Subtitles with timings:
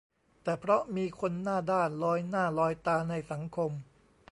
[0.43, 3.71] แต่เพราะมีคนหน้าด้านลอยหน้าลอยตาในสังคม